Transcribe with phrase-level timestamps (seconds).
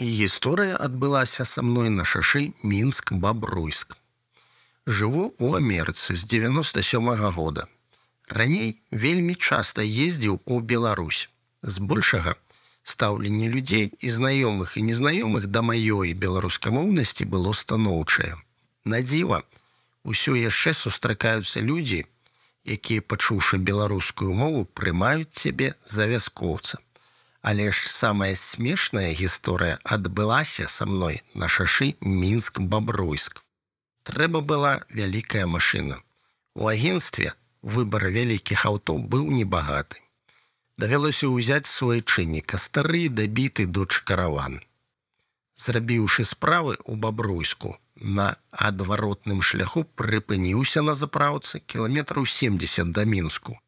[0.00, 3.96] гісторыя адбылася са мной на шашы мінск бабруйск
[4.86, 7.66] жыву у амерыцы з 97 -го года.
[8.28, 11.28] Раней вельмі часта ездзіў у Беларусь.
[11.62, 12.34] Збольшага
[12.88, 18.32] стаўленне людзей і знаёмых і незнаёмых да маёй беларускамоўнасці было станоўчае
[18.84, 19.42] на дзіва
[20.12, 22.00] усё яшчэ сустракаюцца людзі
[22.76, 26.80] якія пачуўшы беларускую мову прымаюць цябе за вяскоўца
[27.42, 33.42] Але ж самая смешная гісторыя адбылася са мной на шашы мінск бабруйск.
[34.02, 36.02] Трэба была вялікая машына.
[36.54, 40.02] У агенстве выбар вялікіх аўто быў небагаты.
[40.78, 44.60] Давялося ўзяць свой чынніка стары дабіты доч караван.
[45.58, 53.58] Зрабіўшы справы ў бабруйску, на адваротным шляху прыпыніўся на запраўцы кіламетраў 70 да мінску.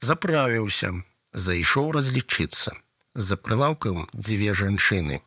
[0.00, 0.92] Заправіўся,
[1.32, 2.72] зайшоў разлічыцца
[3.14, 5.20] за прылаўкам дзве жанчыны.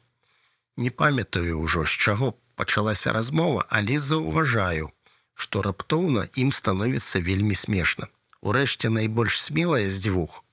[0.77, 4.89] Не памятаю ўжо з чаго пачалася размова, але заўважаю,
[5.35, 8.07] што раптоўна ім становіцца вельмі смешна.
[8.41, 10.45] Урэшце найбольш смелая з дзвюх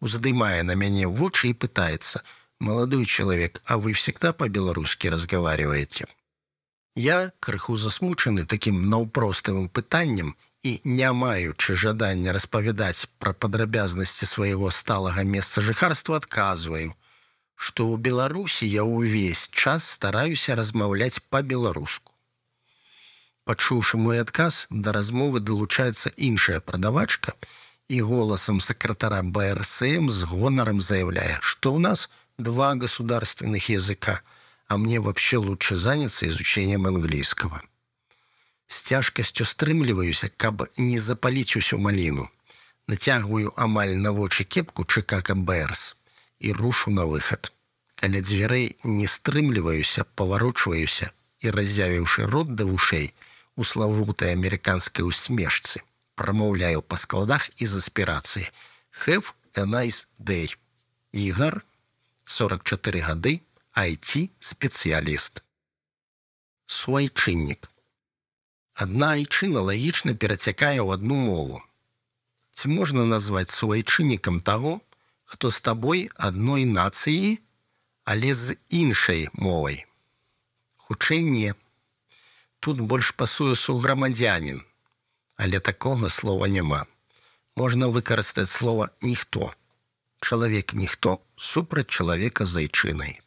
[0.00, 2.24] уздымае на мяне вочы і пытаецца:
[2.58, 6.06] маладой чалавек, а вы всегда по-беларускі разговариваете.
[6.94, 15.24] Я крыху засмучаны такім наўпроставым пытаннем і не маючы жадання распавядаць пра падрабязнасці свайго сталага
[15.24, 16.92] месца жыхарства адказваю,
[17.56, 22.12] што ў Беларусі я ўвесь час стараюся размаўляць па-беларуску.
[23.48, 27.32] Пачуўшы мой адказ да размовы далучаецца іншая прадавачка
[27.88, 34.20] і голасам сакратара БРСМ з гонарам заявляе, што ў нас два государственных языка,
[34.68, 37.64] а мне вообще лучше заняться изучением английского
[38.70, 42.28] з цяжкасцю стрымліваюся, каб не запаліць усю маліну.
[42.86, 45.96] Нацягваю амаль на вочы кепку чыкака бэрс
[46.38, 47.50] і рушу на выхад.
[47.98, 51.10] Каля дзвярэй не стрымліваюся, паварочваюся
[51.40, 53.10] і разявіўшы рот да вушэй
[53.56, 55.82] у славутай амерыканскай усмешцы,
[56.14, 58.46] прамаўляю па складах і заспірацыі.
[59.06, 60.54] Have a nice day.
[61.12, 61.62] Ігар
[62.24, 63.40] 44 гады,
[63.74, 65.42] IT спецыяліст.
[66.66, 67.70] Суайчыннік
[68.74, 71.60] адна айчына лагічна перацякае ў одну мову.
[72.50, 74.80] Ці можна назваць суайчыннікам таго,
[75.24, 77.38] хто з табой адной нацыі,
[78.04, 79.86] але з іншай мовай.
[80.76, 81.54] Хутчэй не.
[82.60, 84.60] Тут больш пасуе суграмадзянин,
[85.36, 86.84] але такога слова няма.
[87.56, 89.54] Можна выкарыстаць слова ніхто.
[90.20, 93.20] Чалавек ніхто супраць чалавека з айчынай.